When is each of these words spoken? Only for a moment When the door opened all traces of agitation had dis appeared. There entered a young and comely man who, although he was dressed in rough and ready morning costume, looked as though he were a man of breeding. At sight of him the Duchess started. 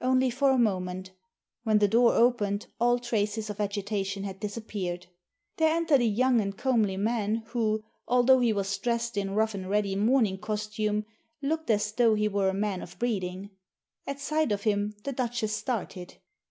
Only 0.00 0.30
for 0.30 0.48
a 0.50 0.56
moment 0.58 1.10
When 1.64 1.78
the 1.78 1.88
door 1.88 2.14
opened 2.14 2.68
all 2.80 2.98
traces 2.98 3.50
of 3.50 3.60
agitation 3.60 4.24
had 4.24 4.40
dis 4.40 4.56
appeared. 4.56 5.08
There 5.58 5.76
entered 5.76 6.00
a 6.00 6.06
young 6.06 6.40
and 6.40 6.56
comely 6.56 6.96
man 6.96 7.42
who, 7.48 7.84
although 8.08 8.40
he 8.40 8.50
was 8.54 8.78
dressed 8.78 9.18
in 9.18 9.34
rough 9.34 9.52
and 9.52 9.68
ready 9.68 9.94
morning 9.94 10.38
costume, 10.38 11.04
looked 11.42 11.68
as 11.68 11.92
though 11.92 12.14
he 12.14 12.28
were 12.28 12.48
a 12.48 12.54
man 12.54 12.80
of 12.80 12.98
breeding. 12.98 13.50
At 14.06 14.20
sight 14.20 14.52
of 14.52 14.62
him 14.62 14.94
the 15.04 15.12
Duchess 15.12 15.54
started. 15.54 16.14